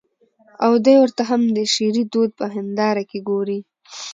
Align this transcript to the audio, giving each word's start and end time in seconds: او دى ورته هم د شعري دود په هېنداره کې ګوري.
او 0.65 0.73
دى 0.85 0.95
ورته 1.01 1.21
هم 1.29 1.41
د 1.57 1.57
شعري 1.73 2.03
دود 2.13 2.29
په 2.39 2.45
هېنداره 2.55 3.03
کې 3.09 3.19
ګوري. 3.29 3.59